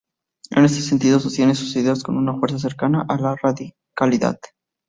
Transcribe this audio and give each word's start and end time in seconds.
En 0.49 0.65
este 0.65 0.81
sentido, 0.81 1.19
sostiene 1.19 1.53
sus 1.53 1.75
ideas 1.75 2.01
con 2.01 2.17
una 2.17 2.33
fuerza 2.35 2.57
cercana 2.57 3.05
a 3.07 3.17
la 3.17 3.35
radicalidad. 3.35 4.39